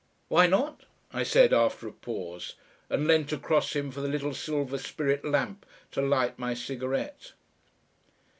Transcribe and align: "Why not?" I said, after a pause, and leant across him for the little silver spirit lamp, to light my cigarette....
"Why 0.29 0.47
not?" 0.47 0.85
I 1.13 1.21
said, 1.21 1.53
after 1.53 1.87
a 1.87 1.91
pause, 1.91 2.55
and 2.89 3.05
leant 3.05 3.31
across 3.31 3.75
him 3.75 3.91
for 3.91 4.01
the 4.01 4.07
little 4.07 4.33
silver 4.33 4.79
spirit 4.79 5.23
lamp, 5.23 5.63
to 5.91 6.01
light 6.01 6.39
my 6.39 6.55
cigarette.... 6.55 7.33